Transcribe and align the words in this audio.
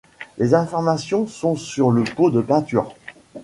les 0.39 0.55
informations 0.55 1.27
sont 1.27 1.55
sur 1.55 1.91
le 1.91 2.03
pot 2.03 2.31
de 2.31 2.41
peinture 2.41 2.95